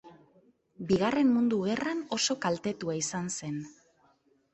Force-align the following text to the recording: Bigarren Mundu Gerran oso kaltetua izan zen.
Bigarren 0.91 1.29
Mundu 1.33 1.59
Gerran 1.65 2.01
oso 2.17 2.37
kaltetua 2.45 2.97
izan 3.01 3.29
zen. 3.35 3.61